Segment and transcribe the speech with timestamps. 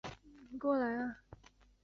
[0.03, 0.13] 全程
[0.57, 1.15] 可常年通航。